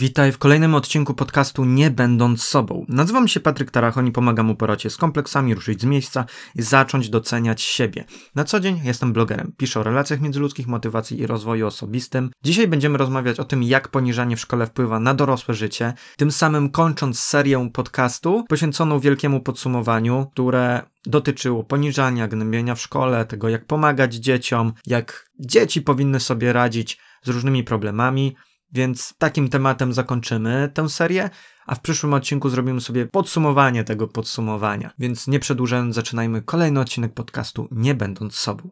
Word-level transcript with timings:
Witaj 0.00 0.32
w 0.32 0.38
kolejnym 0.38 0.74
odcinku 0.74 1.14
podcastu 1.14 1.64
Nie 1.64 1.90
będąc 1.90 2.42
sobą. 2.42 2.86
Nazywam 2.88 3.28
się 3.28 3.40
Patryk 3.40 3.70
Tarachon 3.70 4.06
i 4.06 4.12
pomagam 4.12 4.46
mu 4.46 4.54
poracie 4.54 4.90
z 4.90 4.96
kompleksami, 4.96 5.54
ruszyć 5.54 5.80
z 5.80 5.84
miejsca 5.84 6.24
i 6.54 6.62
zacząć 6.62 7.08
doceniać 7.10 7.62
siebie. 7.62 8.04
Na 8.34 8.44
co 8.44 8.60
dzień 8.60 8.80
jestem 8.84 9.12
blogerem, 9.12 9.52
piszę 9.56 9.80
o 9.80 9.82
relacjach 9.82 10.20
międzyludzkich, 10.20 10.66
motywacji 10.66 11.20
i 11.20 11.26
rozwoju 11.26 11.66
osobistym. 11.66 12.30
Dzisiaj 12.44 12.68
będziemy 12.68 12.98
rozmawiać 12.98 13.40
o 13.40 13.44
tym, 13.44 13.62
jak 13.62 13.88
poniżanie 13.88 14.36
w 14.36 14.40
szkole 14.40 14.66
wpływa 14.66 15.00
na 15.00 15.14
dorosłe 15.14 15.54
życie, 15.54 15.92
tym 16.16 16.30
samym 16.30 16.70
kończąc 16.70 17.20
serię 17.20 17.70
podcastu 17.72 18.44
poświęconą 18.48 19.00
wielkiemu 19.00 19.40
podsumowaniu, 19.40 20.26
które 20.32 20.82
dotyczyło 21.06 21.64
poniżania, 21.64 22.28
gnębienia 22.28 22.74
w 22.74 22.80
szkole, 22.80 23.24
tego 23.24 23.48
jak 23.48 23.66
pomagać 23.66 24.14
dzieciom, 24.14 24.72
jak 24.86 25.30
dzieci 25.40 25.82
powinny 25.82 26.20
sobie 26.20 26.52
radzić 26.52 26.98
z 27.22 27.28
różnymi 27.28 27.64
problemami. 27.64 28.36
Więc 28.72 29.14
takim 29.18 29.48
tematem 29.48 29.92
zakończymy 29.92 30.70
tę 30.74 30.88
serię, 30.88 31.30
a 31.66 31.74
w 31.74 31.80
przyszłym 31.80 32.14
odcinku 32.14 32.48
zrobimy 32.48 32.80
sobie 32.80 33.06
podsumowanie 33.06 33.84
tego 33.84 34.08
podsumowania. 34.08 34.90
Więc 34.98 35.26
nie 35.26 35.40
przedłużając, 35.40 35.94
zaczynajmy 35.94 36.42
kolejny 36.42 36.80
odcinek 36.80 37.14
podcastu 37.14 37.68
Nie 37.70 37.94
będąc 37.94 38.34
sobą. 38.34 38.70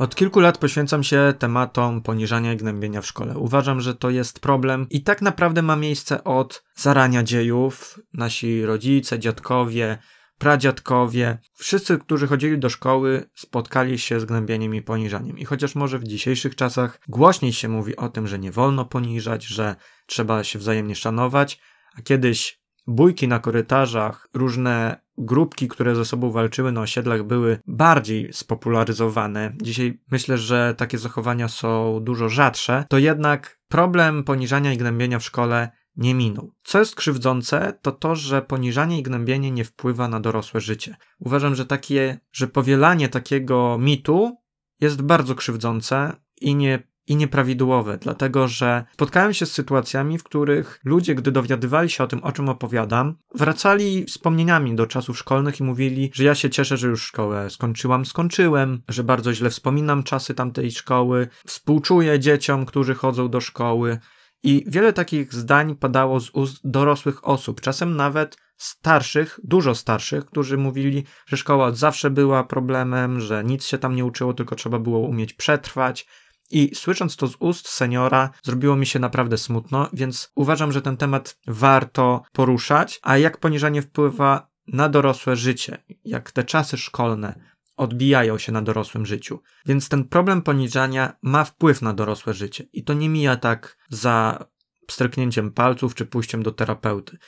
Od 0.00 0.14
kilku 0.14 0.40
lat 0.40 0.58
poświęcam 0.58 1.02
się 1.02 1.34
tematom 1.38 2.02
poniżania 2.02 2.52
i 2.52 2.56
gnębienia 2.56 3.00
w 3.00 3.06
szkole. 3.06 3.38
Uważam, 3.38 3.80
że 3.80 3.94
to 3.94 4.10
jest 4.10 4.40
problem 4.40 4.86
i 4.90 5.02
tak 5.02 5.22
naprawdę 5.22 5.62
ma 5.62 5.76
miejsce 5.76 6.24
od 6.24 6.64
zarania 6.74 7.22
dziejów. 7.22 7.98
Nasi 8.12 8.64
rodzice, 8.64 9.18
dziadkowie, 9.18 9.98
pradziadkowie, 10.38 11.38
wszyscy, 11.54 11.98
którzy 11.98 12.26
chodzili 12.26 12.58
do 12.58 12.68
szkoły, 12.68 13.30
spotkali 13.34 13.98
się 13.98 14.20
z 14.20 14.24
gnębieniem 14.24 14.74
i 14.74 14.82
poniżaniem. 14.82 15.38
I 15.38 15.44
chociaż 15.44 15.74
może 15.74 15.98
w 15.98 16.04
dzisiejszych 16.04 16.56
czasach 16.56 17.00
głośniej 17.08 17.52
się 17.52 17.68
mówi 17.68 17.96
o 17.96 18.08
tym, 18.08 18.26
że 18.26 18.38
nie 18.38 18.52
wolno 18.52 18.84
poniżać, 18.84 19.44
że 19.44 19.76
trzeba 20.06 20.44
się 20.44 20.58
wzajemnie 20.58 20.94
szanować, 20.94 21.60
a 21.98 22.02
kiedyś 22.02 22.60
bójki 22.86 23.28
na 23.28 23.38
korytarzach, 23.38 24.28
różne 24.34 25.00
grupki, 25.20 25.68
które 25.68 25.94
ze 25.94 26.04
sobą 26.04 26.30
walczyły 26.30 26.72
na 26.72 26.80
osiedlach, 26.80 27.22
były 27.22 27.58
bardziej 27.66 28.32
spopularyzowane. 28.32 29.52
Dzisiaj 29.62 30.00
myślę, 30.10 30.38
że 30.38 30.74
takie 30.76 30.98
zachowania 30.98 31.48
są 31.48 32.00
dużo 32.02 32.28
rzadsze, 32.28 32.84
to 32.88 32.98
jednak 32.98 33.60
problem 33.68 34.24
poniżania 34.24 34.72
i 34.72 34.76
gnębienia 34.76 35.18
w 35.18 35.24
szkole 35.24 35.70
nie 35.96 36.14
minął. 36.14 36.52
Co 36.62 36.78
jest 36.78 36.96
krzywdzące, 36.96 37.78
to 37.82 37.92
to, 37.92 38.14
że 38.14 38.42
poniżanie 38.42 38.98
i 38.98 39.02
gnębienie 39.02 39.50
nie 39.50 39.64
wpływa 39.64 40.08
na 40.08 40.20
dorosłe 40.20 40.60
życie. 40.60 40.96
Uważam, 41.18 41.54
że 41.54 41.66
takie, 41.66 42.18
że 42.32 42.46
powielanie 42.46 43.08
takiego 43.08 43.78
mitu 43.80 44.36
jest 44.80 45.02
bardzo 45.02 45.34
krzywdzące 45.34 46.12
i 46.40 46.54
nie 46.54 46.89
i 47.10 47.16
nieprawidłowe, 47.16 47.98
dlatego 47.98 48.48
że 48.48 48.84
spotkałem 48.92 49.34
się 49.34 49.46
z 49.46 49.52
sytuacjami, 49.52 50.18
w 50.18 50.24
których 50.24 50.80
ludzie, 50.84 51.14
gdy 51.14 51.32
dowiadywali 51.32 51.90
się 51.90 52.04
o 52.04 52.06
tym, 52.06 52.24
o 52.24 52.32
czym 52.32 52.48
opowiadam, 52.48 53.14
wracali 53.34 54.04
wspomnieniami 54.04 54.74
do 54.74 54.86
czasów 54.86 55.18
szkolnych 55.18 55.60
i 55.60 55.62
mówili, 55.62 56.10
że 56.14 56.24
ja 56.24 56.34
się 56.34 56.50
cieszę, 56.50 56.76
że 56.76 56.88
już 56.88 57.02
szkołę 57.02 57.50
skończyłam, 57.50 58.06
skończyłem, 58.06 58.82
że 58.88 59.04
bardzo 59.04 59.34
źle 59.34 59.50
wspominam 59.50 60.02
czasy 60.02 60.34
tamtej 60.34 60.70
szkoły, 60.70 61.28
współczuję 61.46 62.20
dzieciom, 62.20 62.66
którzy 62.66 62.94
chodzą 62.94 63.28
do 63.28 63.40
szkoły. 63.40 63.98
I 64.42 64.64
wiele 64.66 64.92
takich 64.92 65.34
zdań 65.34 65.76
padało 65.76 66.20
z 66.20 66.30
ust 66.30 66.60
dorosłych 66.64 67.28
osób, 67.28 67.60
czasem 67.60 67.96
nawet 67.96 68.36
starszych, 68.56 69.40
dużo 69.44 69.74
starszych, 69.74 70.24
którzy 70.24 70.58
mówili, 70.58 71.04
że 71.26 71.36
szkoła 71.36 71.72
zawsze 71.72 72.10
była 72.10 72.44
problemem, 72.44 73.20
że 73.20 73.44
nic 73.44 73.64
się 73.64 73.78
tam 73.78 73.94
nie 73.94 74.04
uczyło, 74.04 74.34
tylko 74.34 74.56
trzeba 74.56 74.78
było 74.78 74.98
umieć 74.98 75.32
przetrwać, 75.32 76.06
i 76.50 76.74
słysząc 76.74 77.16
to 77.16 77.26
z 77.26 77.36
ust 77.38 77.68
seniora, 77.68 78.30
zrobiło 78.42 78.76
mi 78.76 78.86
się 78.86 78.98
naprawdę 78.98 79.38
smutno, 79.38 79.88
więc 79.92 80.32
uważam, 80.34 80.72
że 80.72 80.82
ten 80.82 80.96
temat 80.96 81.38
warto 81.46 82.22
poruszać. 82.32 83.00
A 83.02 83.18
jak 83.18 83.38
poniżanie 83.38 83.82
wpływa 83.82 84.50
na 84.66 84.88
dorosłe 84.88 85.36
życie, 85.36 85.84
jak 86.04 86.32
te 86.32 86.44
czasy 86.44 86.78
szkolne 86.78 87.50
odbijają 87.76 88.38
się 88.38 88.52
na 88.52 88.62
dorosłym 88.62 89.06
życiu. 89.06 89.42
Więc 89.66 89.88
ten 89.88 90.04
problem 90.04 90.42
poniżania 90.42 91.16
ma 91.22 91.44
wpływ 91.44 91.82
na 91.82 91.92
dorosłe 91.92 92.34
życie 92.34 92.64
i 92.72 92.84
to 92.84 92.94
nie 92.94 93.08
mija 93.08 93.36
tak 93.36 93.76
za 93.88 94.44
stryknięciem 94.90 95.50
palców 95.52 95.94
czy 95.94 96.06
pójściem 96.06 96.42
do 96.42 96.52
terapeuty. 96.52 97.18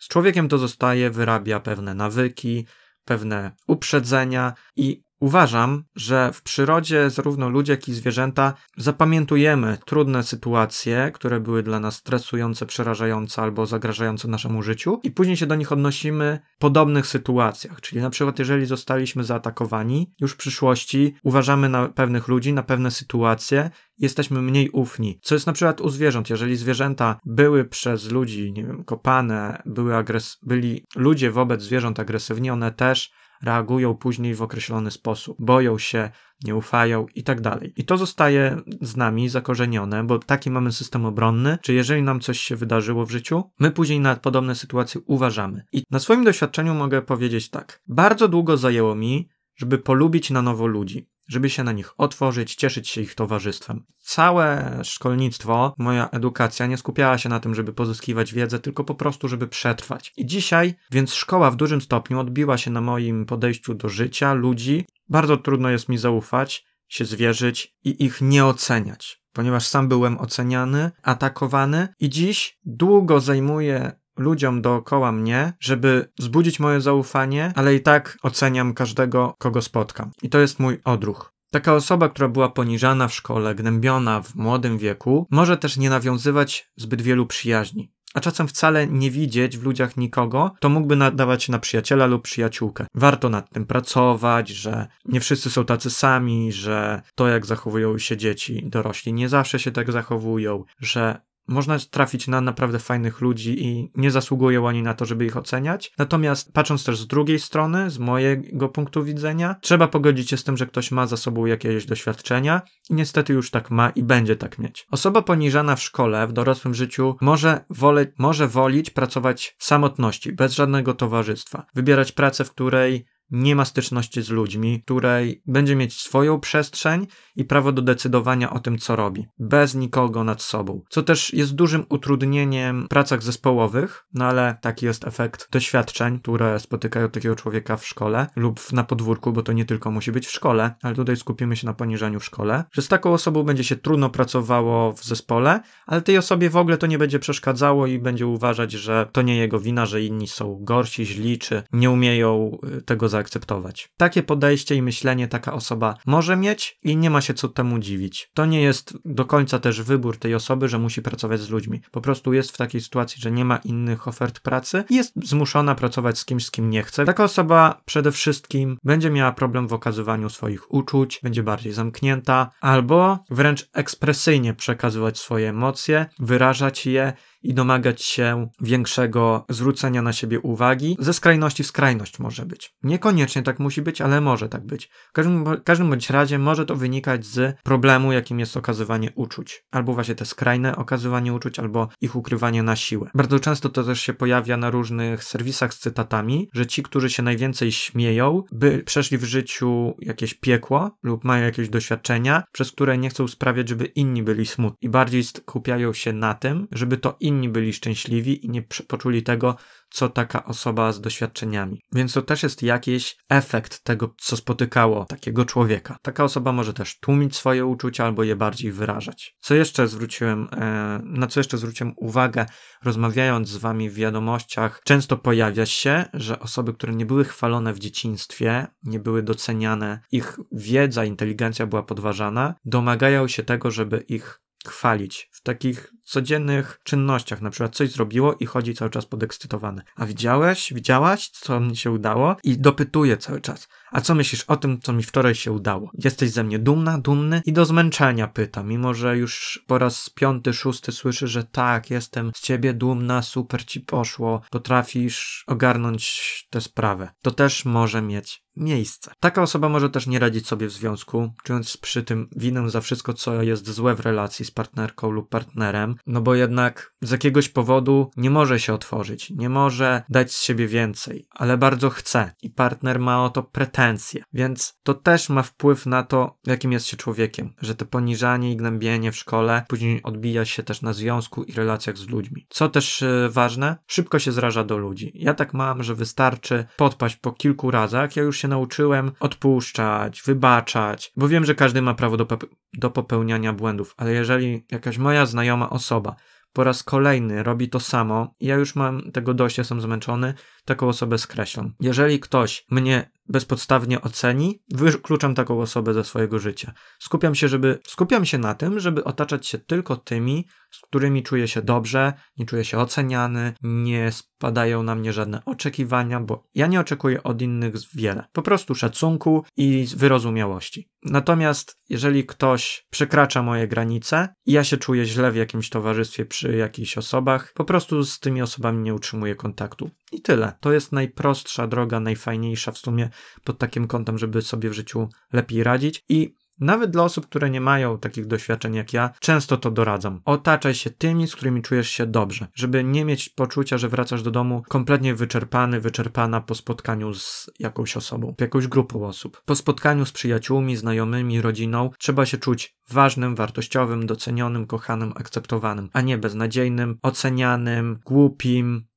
Z 0.00 0.08
człowiekiem 0.08 0.48
to 0.48 0.58
zostaje, 0.58 1.10
wyrabia 1.10 1.60
pewne 1.60 1.94
nawyki, 1.94 2.66
pewne 3.04 3.52
uprzedzenia 3.66 4.52
i 4.76 5.02
Uważam, 5.20 5.84
że 5.96 6.30
w 6.32 6.42
przyrodzie 6.42 7.10
zarówno 7.10 7.48
ludzie, 7.48 7.72
jak 7.72 7.88
i 7.88 7.94
zwierzęta 7.94 8.54
zapamiętujemy 8.76 9.78
trudne 9.86 10.22
sytuacje, 10.22 11.10
które 11.14 11.40
były 11.40 11.62
dla 11.62 11.80
nas 11.80 11.96
stresujące, 11.96 12.66
przerażające 12.66 13.42
albo 13.42 13.66
zagrażające 13.66 14.28
naszemu 14.28 14.62
życiu, 14.62 15.00
i 15.02 15.10
później 15.10 15.36
się 15.36 15.46
do 15.46 15.54
nich 15.54 15.72
odnosimy 15.72 16.38
w 16.56 16.58
podobnych 16.58 17.06
sytuacjach. 17.06 17.80
Czyli 17.80 18.00
na 18.00 18.10
przykład, 18.10 18.38
jeżeli 18.38 18.66
zostaliśmy 18.66 19.24
zaatakowani, 19.24 20.12
już 20.20 20.32
w 20.32 20.36
przyszłości 20.36 21.14
uważamy 21.22 21.68
na 21.68 21.88
pewnych 21.88 22.28
ludzi, 22.28 22.52
na 22.52 22.62
pewne 22.62 22.90
sytuacje, 22.90 23.70
jesteśmy 23.98 24.42
mniej 24.42 24.70
ufni. 24.70 25.18
Co 25.22 25.34
jest 25.34 25.46
na 25.46 25.52
przykład 25.52 25.80
u 25.80 25.88
zwierząt. 25.88 26.30
Jeżeli 26.30 26.56
zwierzęta 26.56 27.18
były 27.26 27.64
przez 27.64 28.10
ludzi, 28.10 28.52
nie 28.52 28.66
wiem, 28.66 28.84
kopane, 28.84 29.62
były 29.66 29.92
agres- 29.92 30.36
byli 30.42 30.86
ludzie 30.96 31.30
wobec 31.30 31.62
zwierząt 31.62 32.00
agresywni, 32.00 32.50
one 32.50 32.72
też 32.72 33.10
reagują 33.42 33.94
później 33.94 34.34
w 34.34 34.42
określony 34.42 34.90
sposób, 34.90 35.36
boją 35.40 35.78
się, 35.78 36.10
nie 36.44 36.56
ufają 36.56 37.06
i 37.14 37.22
tak 37.22 37.40
dalej. 37.40 37.72
I 37.76 37.84
to 37.84 37.96
zostaje 37.96 38.56
z 38.80 38.96
nami 38.96 39.28
zakorzenione, 39.28 40.04
bo 40.04 40.18
taki 40.18 40.50
mamy 40.50 40.72
system 40.72 41.06
obronny, 41.06 41.58
czy 41.62 41.74
jeżeli 41.74 42.02
nam 42.02 42.20
coś 42.20 42.40
się 42.40 42.56
wydarzyło 42.56 43.06
w 43.06 43.10
życiu, 43.10 43.44
my 43.60 43.70
później 43.70 44.00
na 44.00 44.16
podobne 44.16 44.54
sytuacje 44.54 45.00
uważamy. 45.06 45.64
I 45.72 45.82
na 45.90 45.98
swoim 45.98 46.24
doświadczeniu 46.24 46.74
mogę 46.74 47.02
powiedzieć 47.02 47.50
tak. 47.50 47.82
Bardzo 47.88 48.28
długo 48.28 48.56
zajęło 48.56 48.94
mi, 48.94 49.28
żeby 49.56 49.78
polubić 49.78 50.30
na 50.30 50.42
nowo 50.42 50.66
ludzi 50.66 51.08
żeby 51.28 51.50
się 51.50 51.64
na 51.64 51.72
nich 51.72 51.92
otworzyć, 51.96 52.54
cieszyć 52.54 52.88
się 52.88 53.00
ich 53.00 53.14
towarzystwem. 53.14 53.84
Całe 54.00 54.78
szkolnictwo, 54.84 55.74
moja 55.78 56.10
edukacja 56.10 56.66
nie 56.66 56.76
skupiała 56.76 57.18
się 57.18 57.28
na 57.28 57.40
tym, 57.40 57.54
żeby 57.54 57.72
pozyskiwać 57.72 58.34
wiedzę, 58.34 58.58
tylko 58.58 58.84
po 58.84 58.94
prostu, 58.94 59.28
żeby 59.28 59.48
przetrwać. 59.48 60.12
I 60.16 60.26
dzisiaj, 60.26 60.74
więc 60.90 61.14
szkoła 61.14 61.50
w 61.50 61.56
dużym 61.56 61.80
stopniu 61.80 62.20
odbiła 62.20 62.58
się 62.58 62.70
na 62.70 62.80
moim 62.80 63.26
podejściu 63.26 63.74
do 63.74 63.88
życia, 63.88 64.34
ludzi. 64.34 64.84
Bardzo 65.08 65.36
trudno 65.36 65.70
jest 65.70 65.88
mi 65.88 65.98
zaufać, 65.98 66.66
się 66.88 67.04
zwierzyć 67.04 67.76
i 67.84 68.04
ich 68.04 68.20
nie 68.20 68.44
oceniać. 68.44 69.22
Ponieważ 69.32 69.66
sam 69.66 69.88
byłem 69.88 70.18
oceniany, 70.18 70.90
atakowany 71.02 71.88
i 72.00 72.08
dziś 72.08 72.58
długo 72.64 73.20
zajmuje 73.20 73.92
ludziom 74.18 74.62
dookoła 74.62 75.12
mnie, 75.12 75.52
żeby 75.60 76.10
wzbudzić 76.18 76.60
moje 76.60 76.80
zaufanie, 76.80 77.52
ale 77.54 77.74
i 77.74 77.80
tak 77.80 78.18
oceniam 78.22 78.74
każdego, 78.74 79.34
kogo 79.38 79.62
spotkam. 79.62 80.10
I 80.22 80.28
to 80.28 80.38
jest 80.38 80.60
mój 80.60 80.80
odruch. 80.84 81.32
Taka 81.50 81.74
osoba, 81.74 82.08
która 82.08 82.28
była 82.28 82.48
poniżana 82.48 83.08
w 83.08 83.14
szkole, 83.14 83.54
gnębiona 83.54 84.22
w 84.22 84.34
młodym 84.34 84.78
wieku, 84.78 85.26
może 85.30 85.56
też 85.56 85.76
nie 85.76 85.90
nawiązywać 85.90 86.70
zbyt 86.76 87.02
wielu 87.02 87.26
przyjaźni. 87.26 87.92
A 88.14 88.20
czasem 88.20 88.48
wcale 88.48 88.86
nie 88.86 89.10
widzieć 89.10 89.58
w 89.58 89.64
ludziach 89.64 89.96
nikogo, 89.96 90.54
to 90.60 90.68
mógłby 90.68 90.96
nadawać 90.96 91.48
na 91.48 91.58
przyjaciela 91.58 92.06
lub 92.06 92.22
przyjaciółkę. 92.22 92.86
Warto 92.94 93.28
nad 93.28 93.50
tym 93.50 93.66
pracować, 93.66 94.48
że 94.48 94.86
nie 95.04 95.20
wszyscy 95.20 95.50
są 95.50 95.64
tacy 95.64 95.90
sami, 95.90 96.52
że 96.52 97.02
to 97.14 97.28
jak 97.28 97.46
zachowują 97.46 97.98
się 97.98 98.16
dzieci 98.16 98.62
dorośli 98.66 99.12
nie 99.12 99.28
zawsze 99.28 99.58
się 99.58 99.70
tak 99.70 99.92
zachowują, 99.92 100.64
że 100.80 101.20
można 101.48 101.78
trafić 101.90 102.28
na 102.28 102.40
naprawdę 102.40 102.78
fajnych 102.78 103.20
ludzi 103.20 103.66
i 103.66 103.90
nie 103.94 104.10
zasługują 104.10 104.66
oni 104.66 104.82
na 104.82 104.94
to, 104.94 105.04
żeby 105.04 105.26
ich 105.26 105.36
oceniać. 105.36 105.92
Natomiast 105.98 106.52
patrząc 106.52 106.84
też 106.84 106.98
z 106.98 107.06
drugiej 107.06 107.38
strony, 107.38 107.90
z 107.90 107.98
mojego 107.98 108.68
punktu 108.68 109.04
widzenia, 109.04 109.56
trzeba 109.60 109.88
pogodzić 109.88 110.30
się 110.30 110.36
z 110.36 110.44
tym, 110.44 110.56
że 110.56 110.66
ktoś 110.66 110.90
ma 110.90 111.06
za 111.06 111.16
sobą 111.16 111.46
jakieś 111.46 111.86
doświadczenia 111.86 112.62
i 112.90 112.94
niestety 112.94 113.32
już 113.32 113.50
tak 113.50 113.70
ma 113.70 113.90
i 113.90 114.02
będzie 114.02 114.36
tak 114.36 114.58
mieć. 114.58 114.86
Osoba 114.90 115.22
poniżana 115.22 115.76
w 115.76 115.82
szkole, 115.82 116.26
w 116.26 116.32
dorosłym 116.32 116.74
życiu 116.74 117.16
może, 117.20 117.64
wole, 117.70 118.06
może 118.18 118.48
wolić 118.48 118.90
pracować 118.90 119.56
w 119.58 119.64
samotności, 119.64 120.32
bez 120.32 120.52
żadnego 120.54 120.94
towarzystwa. 120.94 121.66
Wybierać 121.74 122.12
pracę, 122.12 122.44
w 122.44 122.50
której 122.50 123.06
nie 123.30 123.56
ma 123.56 123.64
styczności 123.64 124.22
z 124.22 124.30
ludźmi, 124.30 124.82
której 124.84 125.42
będzie 125.46 125.76
mieć 125.76 126.00
swoją 126.00 126.40
przestrzeń 126.40 127.06
i 127.36 127.44
prawo 127.44 127.72
do 127.72 127.82
decydowania 127.82 128.50
o 128.50 128.58
tym, 128.58 128.78
co 128.78 128.96
robi, 128.96 129.26
bez 129.38 129.74
nikogo 129.74 130.24
nad 130.24 130.42
sobą. 130.42 130.82
Co 130.88 131.02
też 131.02 131.34
jest 131.34 131.54
dużym 131.54 131.86
utrudnieniem 131.88 132.84
w 132.84 132.88
pracach 132.88 133.22
zespołowych, 133.22 134.04
no 134.14 134.24
ale 134.24 134.58
taki 134.60 134.86
jest 134.86 135.06
efekt 135.06 135.48
doświadczeń, 135.50 136.20
które 136.20 136.60
spotykają 136.60 137.10
takiego 137.10 137.36
człowieka 137.36 137.76
w 137.76 137.86
szkole 137.86 138.26
lub 138.36 138.72
na 138.72 138.84
podwórku, 138.84 139.32
bo 139.32 139.42
to 139.42 139.52
nie 139.52 139.64
tylko 139.64 139.90
musi 139.90 140.12
być 140.12 140.26
w 140.26 140.30
szkole, 140.30 140.74
ale 140.82 140.94
tutaj 140.94 141.16
skupimy 141.16 141.56
się 141.56 141.66
na 141.66 141.74
poniżaniu 141.74 142.20
w 142.20 142.24
szkole, 142.24 142.64
że 142.72 142.82
z 142.82 142.88
taką 142.88 143.12
osobą 143.12 143.42
będzie 143.42 143.64
się 143.64 143.76
trudno 143.76 144.10
pracowało 144.10 144.92
w 144.92 145.04
zespole, 145.04 145.60
ale 145.86 146.02
tej 146.02 146.18
osobie 146.18 146.50
w 146.50 146.56
ogóle 146.56 146.78
to 146.78 146.86
nie 146.86 146.98
będzie 146.98 147.18
przeszkadzało 147.18 147.86
i 147.86 147.98
będzie 147.98 148.26
uważać, 148.26 148.72
że 148.72 149.08
to 149.12 149.22
nie 149.22 149.36
jego 149.36 149.60
wina, 149.60 149.86
że 149.86 150.02
inni 150.02 150.28
są 150.28 150.58
gorsi, 150.60 151.06
źli, 151.06 151.38
czy 151.38 151.62
nie 151.72 151.90
umieją 151.90 152.58
y, 152.78 152.82
tego 152.82 153.08
zaakceptować. 153.18 153.88
Takie 153.96 154.22
podejście 154.22 154.74
i 154.74 154.82
myślenie 154.82 155.28
taka 155.28 155.52
osoba 155.52 155.94
może 156.06 156.36
mieć 156.36 156.78
i 156.82 156.96
nie 156.96 157.10
ma 157.10 157.20
się 157.20 157.34
co 157.34 157.48
temu 157.48 157.78
dziwić. 157.78 158.30
To 158.34 158.46
nie 158.46 158.62
jest 158.62 158.94
do 159.04 159.24
końca 159.24 159.58
też 159.58 159.82
wybór 159.82 160.16
tej 160.16 160.34
osoby, 160.34 160.68
że 160.68 160.78
musi 160.78 161.02
pracować 161.02 161.40
z 161.40 161.50
ludźmi. 161.50 161.80
Po 161.90 162.00
prostu 162.00 162.32
jest 162.32 162.50
w 162.50 162.56
takiej 162.56 162.80
sytuacji, 162.80 163.22
że 163.22 163.30
nie 163.30 163.44
ma 163.44 163.56
innych 163.56 164.08
ofert 164.08 164.40
pracy 164.40 164.84
i 164.90 164.94
jest 164.94 165.12
zmuszona 165.24 165.74
pracować 165.74 166.18
z 166.18 166.24
kimś, 166.24 166.46
z 166.46 166.50
kim 166.50 166.70
nie 166.70 166.82
chce. 166.82 167.04
Taka 167.04 167.24
osoba 167.24 167.80
przede 167.84 168.12
wszystkim 168.12 168.78
będzie 168.84 169.10
miała 169.10 169.32
problem 169.32 169.68
w 169.68 169.72
okazywaniu 169.72 170.30
swoich 170.30 170.74
uczuć, 170.74 171.20
będzie 171.22 171.42
bardziej 171.42 171.72
zamknięta, 171.72 172.50
albo 172.60 173.18
wręcz 173.30 173.68
ekspresyjnie 173.72 174.54
przekazywać 174.54 175.18
swoje 175.18 175.48
emocje, 175.48 176.06
wyrażać 176.18 176.86
je 176.86 177.12
i 177.42 177.54
domagać 177.54 178.02
się 178.02 178.48
większego 178.60 179.44
zwrócenia 179.48 180.02
na 180.02 180.12
siebie 180.12 180.40
uwagi. 180.40 180.96
Ze 180.98 181.14
skrajności 181.14 181.62
w 181.62 181.66
skrajność 181.66 182.18
może 182.18 182.46
być. 182.46 182.70
Niekoniecznie 182.82 183.42
tak 183.42 183.58
musi 183.58 183.82
być, 183.82 184.00
ale 184.00 184.20
może 184.20 184.48
tak 184.48 184.66
być. 184.66 184.90
W 185.08 185.12
każdym, 185.12 185.44
każdym 185.64 185.90
bądź 185.90 186.10
razie 186.10 186.38
może 186.38 186.66
to 186.66 186.76
wynikać 186.76 187.26
z 187.26 187.56
problemu, 187.62 188.12
jakim 188.12 188.40
jest 188.40 188.56
okazywanie 188.56 189.12
uczuć. 189.14 189.62
Albo 189.70 189.94
właśnie 189.94 190.14
te 190.14 190.24
skrajne 190.24 190.76
okazywanie 190.76 191.32
uczuć, 191.32 191.58
albo 191.58 191.88
ich 192.00 192.16
ukrywanie 192.16 192.62
na 192.62 192.76
siłę. 192.76 193.10
Bardzo 193.14 193.40
często 193.40 193.68
to 193.68 193.84
też 193.84 194.00
się 194.00 194.14
pojawia 194.14 194.56
na 194.56 194.70
różnych 194.70 195.24
serwisach 195.24 195.74
z 195.74 195.78
cytatami, 195.78 196.48
że 196.54 196.66
ci, 196.66 196.82
którzy 196.82 197.10
się 197.10 197.22
najwięcej 197.22 197.72
śmieją, 197.72 198.42
by 198.52 198.82
przeszli 198.86 199.18
w 199.18 199.24
życiu 199.24 199.94
jakieś 200.00 200.34
piekło 200.34 200.98
lub 201.02 201.24
mają 201.24 201.44
jakieś 201.44 201.68
doświadczenia, 201.68 202.42
przez 202.52 202.72
które 202.72 202.98
nie 202.98 203.10
chcą 203.10 203.28
sprawiać, 203.28 203.68
żeby 203.68 203.84
inni 203.84 204.22
byli 204.22 204.46
smutni. 204.46 204.78
I 204.80 204.88
bardziej 204.88 205.24
skupiają 205.24 205.92
się 205.92 206.12
na 206.12 206.34
tym, 206.34 206.68
żeby 206.72 206.96
to 206.96 207.16
inni 207.28 207.48
byli 207.48 207.72
szczęśliwi 207.72 208.46
i 208.46 208.50
nie 208.50 208.62
poczuli 208.62 209.22
tego, 209.22 209.56
co 209.90 210.08
taka 210.08 210.44
osoba 210.44 210.92
z 210.92 211.00
doświadczeniami. 211.00 211.80
Więc 211.92 212.12
to 212.12 212.22
też 212.22 212.42
jest 212.42 212.62
jakiś 212.62 213.16
efekt 213.28 213.84
tego, 213.84 214.14
co 214.18 214.36
spotykało 214.36 215.04
takiego 215.04 215.44
człowieka. 215.44 215.96
Taka 216.02 216.24
osoba 216.24 216.52
może 216.52 216.74
też 216.74 216.98
tłumić 217.00 217.36
swoje 217.36 217.66
uczucia 217.66 218.04
albo 218.04 218.22
je 218.22 218.36
bardziej 218.36 218.72
wyrażać. 218.72 219.36
Co 219.40 219.54
jeszcze 219.54 219.88
zwróciłem, 219.88 220.48
e, 220.52 221.00
na 221.04 221.26
co 221.26 221.40
jeszcze 221.40 221.58
zwróciłem 221.58 221.92
uwagę, 221.96 222.46
rozmawiając 222.84 223.48
z 223.48 223.56
wami 223.56 223.90
w 223.90 223.94
wiadomościach, 223.94 224.80
często 224.84 225.16
pojawia 225.16 225.66
się, 225.66 226.04
że 226.14 226.40
osoby, 226.40 226.74
które 226.74 226.94
nie 226.94 227.06
były 227.06 227.24
chwalone 227.24 227.72
w 227.72 227.78
dzieciństwie, 227.78 228.66
nie 228.82 229.00
były 229.00 229.22
doceniane, 229.22 230.00
ich 230.12 230.38
wiedza, 230.52 231.04
inteligencja 231.04 231.66
była 231.66 231.82
podważana, 231.82 232.54
domagają 232.64 233.28
się 233.28 233.42
tego, 233.42 233.70
żeby 233.70 234.04
ich 234.08 234.40
chwalić 234.66 235.28
w 235.32 235.42
takich 235.42 235.92
codziennych 236.04 236.80
czynnościach, 236.84 237.42
na 237.42 237.50
przykład 237.50 237.74
coś 237.74 237.90
zrobiło 237.90 238.34
i 238.40 238.46
chodzi 238.46 238.74
cały 238.74 238.90
czas 238.90 239.06
podekscytowany. 239.06 239.82
A 239.96 240.06
widziałeś, 240.06 240.72
widziałaś, 240.72 241.28
co 241.28 241.60
mi 241.60 241.76
się 241.76 241.90
udało? 241.90 242.36
I 242.44 242.58
dopytuje 242.58 243.16
cały 243.16 243.40
czas. 243.40 243.68
A 243.90 244.00
co 244.00 244.14
myślisz 244.14 244.44
o 244.44 244.56
tym, 244.56 244.80
co 244.80 244.92
mi 244.92 245.02
wczoraj 245.02 245.34
się 245.34 245.52
udało? 245.52 245.90
Jesteś 245.94 246.30
ze 246.30 246.44
mnie 246.44 246.58
dumna, 246.58 246.98
dumny? 246.98 247.42
I 247.46 247.52
do 247.52 247.64
zmęczenia 247.64 248.28
pyta, 248.28 248.62
mimo 248.62 248.94
że 248.94 249.18
już 249.18 249.64
po 249.66 249.78
raz 249.78 250.10
piąty, 250.10 250.52
szósty 250.54 250.92
słyszy, 250.92 251.26
że 251.26 251.44
tak, 251.44 251.90
jestem 251.90 252.32
z 252.34 252.40
ciebie 252.40 252.74
dumna, 252.74 253.22
super 253.22 253.64
ci 253.64 253.80
poszło, 253.80 254.42
potrafisz 254.50 255.44
ogarnąć 255.46 256.46
tę 256.50 256.60
sprawę. 256.60 257.10
To 257.22 257.30
też 257.30 257.64
może 257.64 258.02
mieć 258.02 258.47
miejsce. 258.58 259.12
Taka 259.20 259.42
osoba 259.42 259.68
może 259.68 259.90
też 259.90 260.06
nie 260.06 260.18
radzić 260.18 260.46
sobie 260.46 260.66
w 260.66 260.72
związku, 260.72 261.32
czując 261.42 261.76
przy 261.76 262.02
tym 262.02 262.28
winę 262.36 262.70
za 262.70 262.80
wszystko, 262.80 263.14
co 263.14 263.42
jest 263.42 263.70
złe 263.70 263.94
w 263.94 264.00
relacji 264.00 264.44
z 264.44 264.50
partnerką 264.50 265.10
lub 265.10 265.28
partnerem, 265.28 265.94
no 266.06 266.20
bo 266.20 266.34
jednak 266.34 266.94
z 267.02 267.10
jakiegoś 267.10 267.48
powodu 267.48 268.10
nie 268.16 268.30
może 268.30 268.60
się 268.60 268.74
otworzyć, 268.74 269.30
nie 269.30 269.48
może 269.48 270.02
dać 270.08 270.32
z 270.32 270.42
siebie 270.42 270.66
więcej, 270.66 271.26
ale 271.30 271.58
bardzo 271.58 271.90
chce 271.90 272.32
i 272.42 272.50
partner 272.50 272.98
ma 272.98 273.24
o 273.24 273.30
to 273.30 273.42
pretensje, 273.42 274.22
więc 274.32 274.78
to 274.82 274.94
też 274.94 275.28
ma 275.28 275.42
wpływ 275.42 275.86
na 275.86 276.02
to, 276.02 276.38
jakim 276.46 276.72
jest 276.72 276.86
się 276.86 276.96
człowiekiem, 276.96 277.54
że 277.60 277.74
to 277.74 277.86
poniżanie 277.86 278.52
i 278.52 278.56
gnębienie 278.56 279.12
w 279.12 279.16
szkole 279.16 279.64
później 279.68 280.02
odbija 280.02 280.44
się 280.44 280.62
też 280.62 280.82
na 280.82 280.92
związku 280.92 281.42
i 281.42 281.52
relacjach 281.52 281.98
z 281.98 282.08
ludźmi. 282.08 282.46
Co 282.48 282.68
też 282.68 283.00
yy, 283.00 283.30
ważne, 283.30 283.76
szybko 283.86 284.18
się 284.18 284.32
zraża 284.32 284.64
do 284.64 284.78
ludzi. 284.78 285.12
Ja 285.14 285.34
tak 285.34 285.54
mam, 285.54 285.82
że 285.82 285.94
wystarczy 285.94 286.64
podpaść 286.76 287.16
po 287.16 287.32
kilku 287.32 287.70
razach, 287.70 288.16
ja 288.16 288.22
już 288.22 288.38
się 288.38 288.47
nauczyłem 288.48 289.12
odpuszczać, 289.20 290.22
wybaczać, 290.22 291.12
bo 291.16 291.28
wiem, 291.28 291.44
że 291.44 291.54
każdy 291.54 291.82
ma 291.82 291.94
prawo 291.94 292.16
do, 292.16 292.26
do 292.74 292.90
popełniania 292.90 293.52
błędów, 293.52 293.94
ale 293.96 294.12
jeżeli 294.12 294.66
jakaś 294.70 294.98
moja 294.98 295.26
znajoma 295.26 295.70
osoba 295.70 296.16
po 296.52 296.64
raz 296.64 296.82
kolejny 296.82 297.42
robi 297.42 297.68
to 297.68 297.80
samo, 297.80 298.34
ja 298.40 298.56
już 298.56 298.74
mam 298.74 299.12
tego 299.12 299.34
dość, 299.34 299.58
jestem 299.58 299.80
zmęczony, 299.80 300.34
taką 300.64 300.88
osobę 300.88 301.18
skreślam. 301.18 301.74
Jeżeli 301.80 302.20
ktoś 302.20 302.66
mnie 302.70 303.10
bezpodstawnie 303.28 304.00
oceni, 304.00 304.62
wykluczam 304.74 305.34
taką 305.34 305.60
osobę 305.60 305.94
ze 305.94 306.04
swojego 306.04 306.38
życia. 306.38 306.72
Skupiam 306.98 307.34
się, 307.34 307.48
żeby, 307.48 307.78
skupiam 307.86 308.24
się 308.24 308.38
na 308.38 308.54
tym, 308.54 308.80
żeby 308.80 309.04
otaczać 309.04 309.46
się 309.46 309.58
tylko 309.58 309.96
tymi, 309.96 310.46
z 310.70 310.80
którymi 310.80 311.22
czuję 311.22 311.48
się 311.48 311.62
dobrze, 311.62 312.12
nie 312.36 312.46
czuję 312.46 312.64
się 312.64 312.78
oceniany, 312.78 313.54
nie 313.62 314.12
spadają 314.12 314.82
na 314.82 314.94
mnie 314.94 315.12
żadne 315.12 315.44
oczekiwania, 315.44 316.20
bo 316.20 316.44
ja 316.54 316.66
nie 316.66 316.80
oczekuję 316.80 317.22
od 317.22 317.42
innych 317.42 317.74
wiele. 317.94 318.24
Po 318.32 318.42
prostu 318.42 318.74
szacunku 318.74 319.44
i 319.56 319.86
wyrozumiałości. 319.96 320.88
Natomiast 321.02 321.76
jeżeli 321.88 322.26
ktoś 322.26 322.86
przekracza 322.90 323.42
moje 323.42 323.68
granice 323.68 324.28
i 324.46 324.52
ja 324.52 324.64
się 324.64 324.76
czuję 324.76 325.04
źle 325.04 325.32
w 325.32 325.36
jakimś 325.36 325.70
towarzystwie 325.70 326.26
przy 326.26 326.56
jakichś 326.56 326.98
osobach, 326.98 327.52
po 327.54 327.64
prostu 327.64 328.04
z 328.04 328.20
tymi 328.20 328.42
osobami 328.42 328.82
nie 328.82 328.94
utrzymuję 328.94 329.34
kontaktu. 329.34 329.90
I 330.12 330.22
tyle. 330.22 330.52
To 330.60 330.72
jest 330.72 330.92
najprostsza 330.92 331.66
droga, 331.66 332.00
najfajniejsza 332.00 332.72
w 332.72 332.78
sumie 332.78 333.10
pod 333.44 333.58
takim 333.58 333.86
kątem, 333.86 334.18
żeby 334.18 334.42
sobie 334.42 334.70
w 334.70 334.72
życiu 334.72 335.08
lepiej 335.32 335.64
radzić. 335.64 336.04
I 336.08 336.34
nawet 336.60 336.90
dla 336.90 337.04
osób, 337.04 337.26
które 337.26 337.50
nie 337.50 337.60
mają 337.60 337.98
takich 337.98 338.26
doświadczeń 338.26 338.74
jak 338.74 338.92
ja, 338.92 339.10
często 339.20 339.56
to 339.56 339.70
doradzam. 339.70 340.20
Otaczaj 340.24 340.74
się 340.74 340.90
tymi, 340.90 341.28
z 341.28 341.36
którymi 341.36 341.62
czujesz 341.62 341.90
się 341.90 342.06
dobrze, 342.06 342.46
żeby 342.54 342.84
nie 342.84 343.04
mieć 343.04 343.28
poczucia, 343.28 343.78
że 343.78 343.88
wracasz 343.88 344.22
do 344.22 344.30
domu 344.30 344.62
kompletnie 344.68 345.14
wyczerpany, 345.14 345.80
wyczerpana 345.80 346.40
po 346.40 346.54
spotkaniu 346.54 347.14
z 347.14 347.50
jakąś 347.58 347.96
osobą, 347.96 348.34
jakąś 348.40 348.66
grupą 348.66 349.06
osób. 349.06 349.42
Po 349.44 349.56
spotkaniu 349.56 350.06
z 350.06 350.12
przyjaciółmi, 350.12 350.76
znajomymi, 350.76 351.40
rodziną 351.40 351.90
trzeba 351.98 352.26
się 352.26 352.38
czuć 352.38 352.76
ważnym, 352.90 353.34
wartościowym, 353.34 354.06
docenionym, 354.06 354.66
kochanym, 354.66 355.12
akceptowanym, 355.16 355.90
a 355.92 356.00
nie 356.00 356.18
beznadziejnym, 356.18 356.98
ocenianym, 357.02 357.98
głupim, 358.04 358.88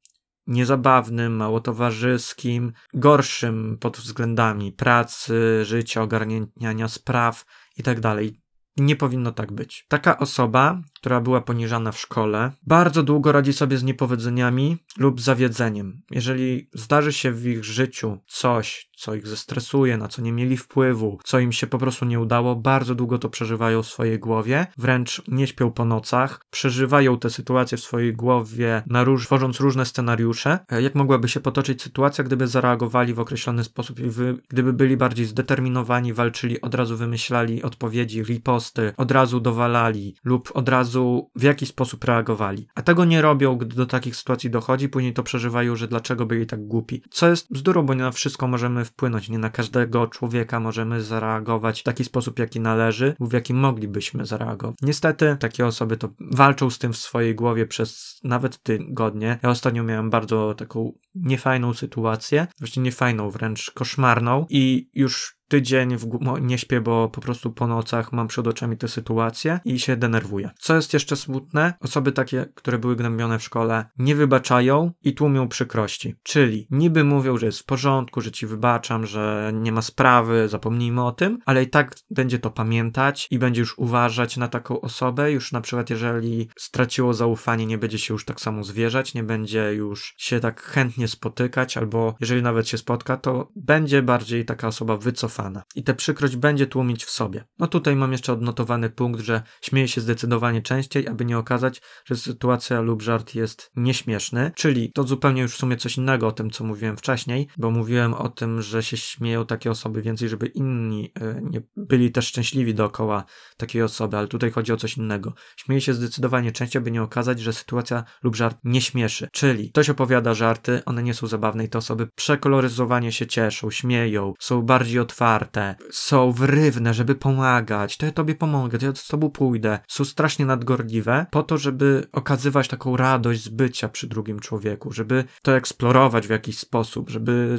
niezabawnym, 0.47 1.35
mało 1.35 1.59
towarzyskim, 1.59 2.73
gorszym 2.93 3.77
pod 3.79 3.97
względami 3.97 4.71
pracy, 4.71 5.65
życia, 5.65 6.01
ogarniania 6.01 6.87
spraw 6.87 7.45
itd. 7.77 8.01
Tak 8.01 8.41
nie 8.77 8.95
powinno 8.95 9.31
tak 9.31 9.51
być. 9.51 9.85
Taka 9.87 10.17
osoba, 10.17 10.81
która 11.01 11.21
była 11.21 11.41
poniżana 11.41 11.91
w 11.91 11.99
szkole, 11.99 12.51
bardzo 12.67 13.03
długo 13.03 13.31
radzi 13.31 13.53
sobie 13.53 13.77
z 13.77 13.83
niepowodzeniami 13.83 14.77
lub 14.97 15.21
zawiedzeniem. 15.21 16.01
Jeżeli 16.11 16.69
zdarzy 16.73 17.13
się 17.13 17.31
w 17.31 17.47
ich 17.47 17.63
życiu 17.63 18.17
coś, 18.27 18.89
co 18.95 19.15
ich 19.15 19.27
zestresuje, 19.27 19.97
na 19.97 20.07
co 20.07 20.21
nie 20.21 20.31
mieli 20.31 20.57
wpływu, 20.57 21.19
co 21.23 21.39
im 21.39 21.51
się 21.51 21.67
po 21.67 21.77
prostu 21.77 22.05
nie 22.05 22.19
udało, 22.19 22.55
bardzo 22.55 22.95
długo 22.95 23.17
to 23.17 23.29
przeżywają 23.29 23.83
w 23.83 23.87
swojej 23.87 24.19
głowie, 24.19 24.67
wręcz 24.77 25.21
nie 25.27 25.47
śpią 25.47 25.71
po 25.71 25.85
nocach, 25.85 26.45
przeżywają 26.51 27.19
te 27.19 27.29
sytuacje 27.29 27.77
w 27.77 27.81
swojej 27.81 28.13
głowie, 28.13 28.83
na 28.87 29.03
róż, 29.03 29.25
tworząc 29.25 29.59
różne 29.59 29.85
scenariusze. 29.85 30.59
E, 30.71 30.81
jak 30.81 30.95
mogłaby 30.95 31.29
się 31.29 31.39
potoczyć 31.39 31.81
sytuacja, 31.81 32.23
gdyby 32.23 32.47
zareagowali 32.47 33.13
w 33.13 33.19
określony 33.19 33.63
sposób 33.63 33.99
i 33.99 34.03
gdyby 34.49 34.73
byli 34.73 34.97
bardziej 34.97 35.25
zdeterminowani, 35.25 36.13
walczyli, 36.13 36.61
od 36.61 36.75
razu 36.75 36.97
wymyślali 36.97 37.63
odpowiedzi, 37.63 38.23
riposty, 38.23 38.93
od 38.97 39.11
razu 39.11 39.39
dowalali 39.39 40.15
lub 40.23 40.51
od 40.53 40.69
razu 40.69 40.90
razu 40.91 41.31
w 41.35 41.43
jakiś 41.43 41.69
sposób 41.69 42.03
reagowali. 42.03 42.67
A 42.75 42.81
tego 42.81 43.05
nie 43.05 43.21
robią, 43.21 43.55
gdy 43.55 43.75
do 43.75 43.85
takich 43.85 44.15
sytuacji 44.15 44.49
dochodzi, 44.49 44.89
później 44.89 45.13
to 45.13 45.23
przeżywają, 45.23 45.75
że 45.75 45.87
dlaczego 45.87 46.25
byli 46.25 46.45
tak 46.45 46.67
głupi. 46.67 47.03
Co 47.11 47.27
jest 47.27 47.53
bzdurą, 47.53 47.85
bo 47.85 47.93
nie 47.93 48.01
na 48.01 48.11
wszystko 48.11 48.47
możemy 48.47 48.85
wpłynąć, 48.85 49.29
nie 49.29 49.37
na 49.37 49.49
każdego 49.49 50.07
człowieka 50.07 50.59
możemy 50.59 51.01
zareagować 51.01 51.81
w 51.81 51.83
taki 51.83 52.03
sposób, 52.03 52.39
jaki 52.39 52.59
należy, 52.59 53.15
lub 53.19 53.29
w 53.29 53.33
jaki 53.33 53.53
moglibyśmy 53.53 54.25
zareagować. 54.25 54.77
Niestety, 54.81 55.37
takie 55.39 55.65
osoby 55.65 55.97
to 55.97 56.09
walczą 56.31 56.69
z 56.69 56.79
tym 56.79 56.93
w 56.93 56.97
swojej 56.97 57.35
głowie 57.35 57.65
przez 57.65 58.19
nawet 58.23 58.63
tygodnie. 58.63 59.39
Ja 59.43 59.49
ostatnio 59.49 59.83
miałem 59.83 60.09
bardzo 60.09 60.53
taką 60.53 60.93
niefajną 61.15 61.73
sytuację, 61.73 62.47
właśnie 62.59 62.83
niefajną, 62.83 63.29
wręcz 63.29 63.71
koszmarną 63.71 64.45
i 64.49 64.89
już 64.93 65.40
tydzień 65.51 65.97
w, 65.97 66.07
nie 66.41 66.57
śpię, 66.57 66.81
bo 66.81 67.09
po 67.09 67.21
prostu 67.21 67.51
po 67.51 67.67
nocach 67.67 68.11
mam 68.11 68.27
przed 68.27 68.47
oczami 68.47 68.77
tę 68.77 68.87
sytuację 68.87 69.59
i 69.65 69.79
się 69.79 69.95
denerwuję. 69.95 70.49
Co 70.59 70.75
jest 70.75 70.93
jeszcze 70.93 71.15
smutne? 71.15 71.73
Osoby 71.79 72.11
takie, 72.11 72.45
które 72.55 72.79
były 72.79 72.95
gnębione 72.95 73.39
w 73.39 73.43
szkole, 73.43 73.85
nie 73.97 74.15
wybaczają 74.15 74.91
i 75.03 75.13
tłumią 75.13 75.47
przykrości. 75.47 76.15
Czyli 76.23 76.67
niby 76.69 77.03
mówią, 77.03 77.37
że 77.37 77.45
jest 77.45 77.59
w 77.59 77.65
porządku, 77.65 78.21
że 78.21 78.31
ci 78.31 78.47
wybaczam, 78.47 79.05
że 79.05 79.51
nie 79.53 79.71
ma 79.71 79.81
sprawy, 79.81 80.49
zapomnijmy 80.49 81.05
o 81.05 81.11
tym, 81.11 81.39
ale 81.45 81.63
i 81.63 81.67
tak 81.67 81.95
będzie 82.11 82.39
to 82.39 82.49
pamiętać 82.49 83.27
i 83.31 83.39
będzie 83.39 83.61
już 83.61 83.77
uważać 83.77 84.37
na 84.37 84.47
taką 84.47 84.81
osobę. 84.81 85.31
Już 85.31 85.51
na 85.51 85.61
przykład, 85.61 85.89
jeżeli 85.89 86.49
straciło 86.57 87.13
zaufanie, 87.13 87.65
nie 87.65 87.77
będzie 87.77 87.99
się 87.99 88.13
już 88.13 88.25
tak 88.25 88.41
samo 88.41 88.63
zwierzać, 88.63 89.13
nie 89.13 89.23
będzie 89.23 89.73
już 89.73 90.15
się 90.17 90.39
tak 90.39 90.61
chętnie 90.61 91.07
spotykać, 91.07 91.77
albo 91.77 92.15
jeżeli 92.19 92.41
nawet 92.41 92.67
się 92.67 92.77
spotka, 92.77 93.17
to 93.17 93.51
będzie 93.55 94.01
bardziej 94.01 94.45
taka 94.45 94.67
osoba 94.67 94.97
wycofana 94.97 95.40
i 95.75 95.83
tę 95.83 95.93
przykrość 95.93 96.35
będzie 96.35 96.67
tłumić 96.67 97.05
w 97.05 97.09
sobie. 97.09 97.43
No 97.59 97.67
tutaj 97.67 97.95
mam 97.95 98.11
jeszcze 98.11 98.33
odnotowany 98.33 98.89
punkt, 98.89 99.19
że 99.19 99.41
śmieje 99.61 99.87
się 99.87 100.01
zdecydowanie 100.01 100.61
częściej, 100.61 101.07
aby 101.07 101.25
nie 101.25 101.37
okazać, 101.37 101.81
że 102.05 102.15
sytuacja 102.15 102.81
lub 102.81 103.01
żart 103.01 103.35
jest 103.35 103.71
nieśmieszny, 103.75 104.51
czyli 104.55 104.91
to 104.91 105.03
zupełnie 105.03 105.41
już 105.41 105.53
w 105.53 105.57
sumie 105.57 105.77
coś 105.77 105.97
innego 105.97 106.27
o 106.27 106.31
tym, 106.31 106.49
co 106.49 106.63
mówiłem 106.63 106.97
wcześniej, 106.97 107.47
bo 107.57 107.71
mówiłem 107.71 108.13
o 108.13 108.29
tym, 108.29 108.61
że 108.61 108.83
się 108.83 108.97
śmieją 108.97 109.45
takie 109.45 109.71
osoby 109.71 110.01
więcej, 110.01 110.29
żeby 110.29 110.47
inni 110.47 111.11
y, 111.21 111.41
nie 111.43 111.61
byli 111.75 112.11
też 112.11 112.27
szczęśliwi 112.27 112.75
dookoła 112.75 113.23
takiej 113.57 113.81
osoby, 113.81 114.17
ale 114.17 114.27
tutaj 114.27 114.51
chodzi 114.51 114.73
o 114.73 114.77
coś 114.77 114.97
innego. 114.97 115.33
Śmieje 115.57 115.81
się 115.81 115.93
zdecydowanie 115.93 116.51
częściej, 116.51 116.79
aby 116.79 116.91
nie 116.91 117.03
okazać, 117.03 117.39
że 117.39 117.53
sytuacja 117.53 118.03
lub 118.23 118.35
żart 118.35 118.57
nie 118.63 118.81
śmieszy. 118.81 119.27
Czyli 119.31 119.71
ktoś 119.71 119.89
opowiada 119.89 120.33
żarty, 120.33 120.81
one 120.85 121.03
nie 121.03 121.13
są 121.13 121.27
zabawne 121.27 121.63
i 121.63 121.69
te 121.69 121.77
osoby 121.77 122.07
przekoloryzowanie 122.15 123.11
się 123.11 123.27
cieszą, 123.27 123.71
śmieją, 123.71 124.33
są 124.39 124.61
bardziej 124.61 124.99
otwarte, 124.99 125.30
otwarte, 125.35 125.75
są 125.91 126.31
wrywne, 126.31 126.93
żeby 126.93 127.15
pomagać, 127.15 127.97
to 127.97 128.05
ja 128.05 128.11
tobie 128.11 128.35
pomogę, 128.35 128.77
to 128.77 128.85
ja 128.85 128.95
z 128.95 129.07
tobą 129.07 129.29
pójdę, 129.29 129.79
są 129.87 130.05
strasznie 130.05 130.45
nadgorliwe 130.45 131.25
po 131.31 131.43
to, 131.43 131.57
żeby 131.57 132.07
okazywać 132.11 132.67
taką 132.67 132.97
radość 132.97 133.43
z 133.43 133.49
bycia 133.49 133.89
przy 133.89 134.07
drugim 134.07 134.39
człowieku, 134.39 134.91
żeby 134.91 135.23
to 135.41 135.55
eksplorować 135.55 136.27
w 136.27 136.29
jakiś 136.29 136.57
sposób, 136.57 137.09
żeby 137.09 137.57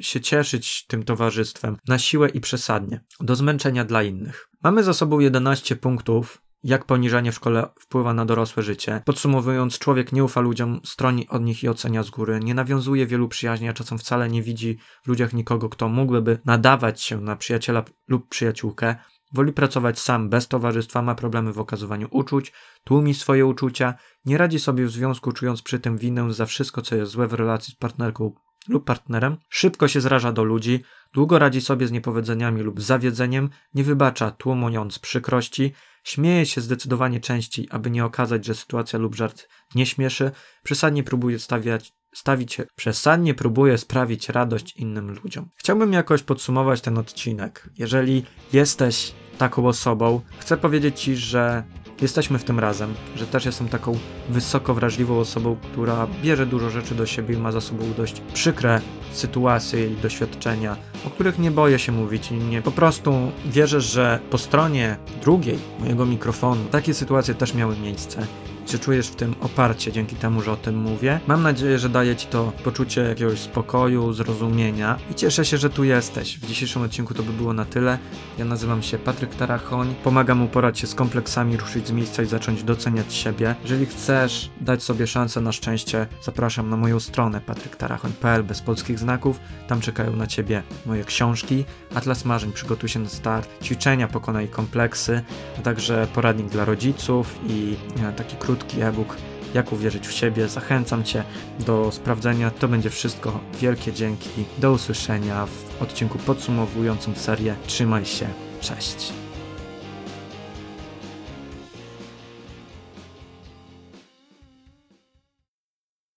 się 0.00 0.20
cieszyć 0.20 0.86
tym 0.86 1.02
towarzystwem 1.02 1.76
na 1.88 1.98
siłę 1.98 2.28
i 2.28 2.40
przesadnie, 2.40 3.00
do 3.20 3.36
zmęczenia 3.36 3.84
dla 3.84 4.02
innych. 4.02 4.48
Mamy 4.62 4.84
za 4.84 4.94
sobą 4.94 5.20
11 5.20 5.76
punktów, 5.76 6.42
jak 6.64 6.84
poniżanie 6.84 7.32
w 7.32 7.34
szkole 7.34 7.68
wpływa 7.80 8.14
na 8.14 8.24
dorosłe 8.24 8.62
życie. 8.62 9.02
Podsumowując, 9.04 9.78
człowiek 9.78 10.12
nie 10.12 10.24
ufa 10.24 10.40
ludziom, 10.40 10.80
stroni 10.84 11.28
od 11.28 11.42
nich 11.42 11.62
i 11.62 11.68
ocenia 11.68 12.02
z 12.02 12.10
góry, 12.10 12.40
nie 12.42 12.54
nawiązuje 12.54 13.06
wielu 13.06 13.28
przyjaźni, 13.28 13.68
a 13.68 13.72
czasem 13.72 13.98
wcale 13.98 14.28
nie 14.28 14.42
widzi 14.42 14.78
w 15.04 15.08
ludziach 15.08 15.32
nikogo, 15.32 15.68
kto 15.68 15.88
mógłby 15.88 16.38
nadawać 16.44 17.02
się 17.02 17.20
na 17.20 17.36
przyjaciela 17.36 17.84
lub 18.08 18.28
przyjaciółkę. 18.28 18.96
Woli 19.34 19.52
pracować 19.52 19.98
sam, 19.98 20.28
bez 20.28 20.48
towarzystwa, 20.48 21.02
ma 21.02 21.14
problemy 21.14 21.52
w 21.52 21.58
okazywaniu 21.58 22.08
uczuć, 22.10 22.52
tłumi 22.84 23.14
swoje 23.14 23.46
uczucia, 23.46 23.94
nie 24.24 24.38
radzi 24.38 24.58
sobie 24.58 24.86
w 24.86 24.90
związku, 24.90 25.32
czując 25.32 25.62
przy 25.62 25.80
tym 25.80 25.98
winę 25.98 26.32
za 26.32 26.46
wszystko, 26.46 26.82
co 26.82 26.96
jest 26.96 27.12
złe 27.12 27.26
w 27.26 27.32
relacji 27.32 27.74
z 27.74 27.76
partnerką 27.76 28.32
lub 28.68 28.84
partnerem, 28.84 29.36
szybko 29.48 29.88
się 29.88 30.00
zraża 30.00 30.32
do 30.32 30.44
ludzi, 30.44 30.82
długo 31.14 31.38
radzi 31.38 31.60
sobie 31.60 31.86
z 31.86 31.92
niepowodzeniami 31.92 32.62
lub 32.62 32.80
zawiedzeniem, 32.80 33.50
nie 33.74 33.84
wybacza, 33.84 34.30
tłumując 34.30 34.98
przykrości, 34.98 35.72
Śmieje 36.04 36.46
się 36.46 36.60
zdecydowanie 36.60 37.20
częściej, 37.20 37.68
aby 37.70 37.90
nie 37.90 38.04
okazać, 38.04 38.44
że 38.44 38.54
sytuacja 38.54 38.98
lub 38.98 39.14
żart 39.14 39.48
nie 39.74 39.86
śmieszy, 39.86 40.30
przesadnie 40.62 41.04
próbuje 41.04 41.38
stawiać, 41.38 41.92
stawić, 42.14 42.58
przesadnie 42.76 43.34
próbuje 43.34 43.78
sprawić 43.78 44.28
radość 44.28 44.76
innym 44.76 45.10
ludziom. 45.10 45.48
Chciałbym 45.56 45.92
jakoś 45.92 46.22
podsumować 46.22 46.80
ten 46.80 46.98
odcinek. 46.98 47.68
Jeżeli 47.78 48.24
jesteś 48.52 49.12
taką 49.38 49.66
osobą, 49.66 50.20
chcę 50.38 50.56
powiedzieć 50.56 51.00
Ci, 51.00 51.16
że 51.16 51.64
jesteśmy 52.02 52.38
w 52.38 52.44
tym 52.44 52.58
razem, 52.58 52.94
że 53.16 53.26
też 53.26 53.44
jestem 53.44 53.68
taką 53.68 53.98
wysoko 54.28 54.74
wrażliwą 54.74 55.18
osobą, 55.18 55.56
która 55.72 56.06
bierze 56.22 56.46
dużo 56.46 56.70
rzeczy 56.70 56.94
do 56.94 57.06
siebie 57.06 57.34
i 57.34 57.38
ma 57.38 57.52
za 57.52 57.60
sobą 57.60 57.84
dość 57.96 58.22
przykre 58.34 58.80
sytuacje 59.12 59.88
i 59.88 59.96
doświadczenia, 59.96 60.76
o 61.06 61.10
których 61.10 61.38
nie 61.38 61.50
boję 61.50 61.78
się 61.78 61.92
mówić 61.92 62.30
i 62.30 62.34
nie 62.34 62.62
po 62.62 62.72
prostu 62.72 63.14
wierzę, 63.46 63.80
że 63.80 64.18
po 64.30 64.38
stronie 64.38 64.96
drugiej 65.22 65.58
mojego 65.80 66.06
mikrofonu 66.06 66.64
takie 66.70 66.94
sytuacje 66.94 67.34
też 67.34 67.54
miały 67.54 67.76
miejsce 67.76 68.26
czy 68.66 68.78
czujesz 68.78 69.08
w 69.08 69.14
tym 69.14 69.34
oparcie 69.40 69.92
dzięki 69.92 70.16
temu, 70.16 70.42
że 70.42 70.52
o 70.52 70.56
tym 70.56 70.76
mówię. 70.76 71.20
Mam 71.26 71.42
nadzieję, 71.42 71.78
że 71.78 71.88
daje 71.88 72.16
Ci 72.16 72.26
to 72.26 72.52
poczucie 72.64 73.00
jakiegoś 73.00 73.38
spokoju, 73.38 74.12
zrozumienia 74.12 74.98
i 75.10 75.14
cieszę 75.14 75.44
się, 75.44 75.56
że 75.58 75.70
tu 75.70 75.84
jesteś. 75.84 76.38
W 76.38 76.46
dzisiejszym 76.46 76.82
odcinku 76.82 77.14
to 77.14 77.22
by 77.22 77.32
było 77.32 77.52
na 77.52 77.64
tyle. 77.64 77.98
Ja 78.38 78.44
nazywam 78.44 78.82
się 78.82 78.98
Patryk 78.98 79.34
Tarachoń, 79.34 79.94
pomagam 80.04 80.42
uporać 80.42 80.78
się 80.78 80.86
z 80.86 80.94
kompleksami, 80.94 81.56
ruszyć 81.56 81.88
z 81.88 81.90
miejsca 81.90 82.22
i 82.22 82.26
zacząć 82.26 82.64
doceniać 82.64 83.14
siebie. 83.14 83.54
Jeżeli 83.62 83.86
chcesz 83.86 84.50
dać 84.60 84.82
sobie 84.82 85.06
szansę 85.06 85.40
na 85.40 85.52
szczęście, 85.52 86.06
zapraszam 86.22 86.70
na 86.70 86.76
moją 86.76 87.00
stronę 87.00 87.40
patryktarachoń.pl 87.40 88.44
bez 88.44 88.60
polskich 88.60 88.98
znaków. 88.98 89.40
Tam 89.68 89.80
czekają 89.80 90.16
na 90.16 90.26
Ciebie 90.26 90.62
moje 90.86 91.04
książki, 91.04 91.64
Atlas 91.94 92.24
Marzeń, 92.24 92.52
przygotuj 92.52 92.88
się 92.88 92.98
na 92.98 93.08
start, 93.08 93.48
ćwiczenia, 93.62 94.08
pokonaj 94.08 94.48
kompleksy, 94.48 95.22
a 95.58 95.62
także 95.62 96.06
poradnik 96.14 96.48
dla 96.48 96.64
rodziców 96.64 97.38
i 97.48 97.76
e, 98.02 98.12
taki 98.12 98.36
krótki 98.36 98.51
krótki 98.56 98.82
e-book 98.82 99.16
Jak 99.54 99.72
uwierzyć 99.72 100.08
w 100.08 100.12
siebie. 100.12 100.48
Zachęcam 100.48 101.04
Cię 101.04 101.24
do 101.66 101.92
sprawdzenia. 101.92 102.50
To 102.50 102.68
będzie 102.68 102.90
wszystko. 102.90 103.40
Wielkie 103.60 103.92
dzięki. 103.92 104.30
Do 104.58 104.72
usłyszenia 104.72 105.46
w 105.46 105.82
odcinku 105.82 106.18
podsumowującym 106.18 107.16
serię. 107.16 107.54
Trzymaj 107.66 108.04
się. 108.04 108.26
Cześć. 108.60 109.21